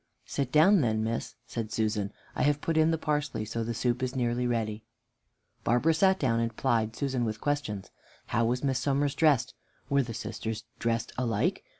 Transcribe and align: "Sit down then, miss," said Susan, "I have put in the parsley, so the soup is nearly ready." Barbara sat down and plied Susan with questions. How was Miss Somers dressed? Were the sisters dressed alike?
"Sit 0.25 0.51
down 0.51 0.81
then, 0.81 1.03
miss," 1.03 1.35
said 1.45 1.71
Susan, 1.71 2.11
"I 2.35 2.41
have 2.41 2.59
put 2.59 2.75
in 2.75 2.89
the 2.89 2.97
parsley, 2.97 3.45
so 3.45 3.63
the 3.63 3.75
soup 3.75 4.01
is 4.01 4.15
nearly 4.15 4.47
ready." 4.47 4.83
Barbara 5.63 5.93
sat 5.93 6.17
down 6.19 6.39
and 6.39 6.57
plied 6.57 6.95
Susan 6.95 7.23
with 7.23 7.39
questions. 7.39 7.91
How 8.25 8.43
was 8.45 8.63
Miss 8.63 8.79
Somers 8.79 9.13
dressed? 9.13 9.53
Were 9.91 10.01
the 10.01 10.15
sisters 10.15 10.63
dressed 10.79 11.13
alike? 11.19 11.63